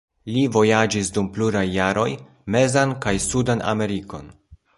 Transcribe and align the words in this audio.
Li 0.35 0.43
vojaĝis 0.53 1.11
dum 1.17 1.27
pluraj 1.35 1.63
jaroj 1.73 2.07
mezan 2.57 2.97
kaj 3.07 3.15
sudan 3.27 3.63
Amerikon. 3.75 4.35